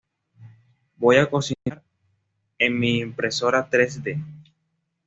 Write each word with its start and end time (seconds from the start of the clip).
Voy 0.95 1.17
a 1.17 1.29
cocinar 1.29 1.83
en 2.57 2.79
mi 2.79 2.97
impresora 3.01 3.69
tres 3.69 4.01
de 4.01 4.17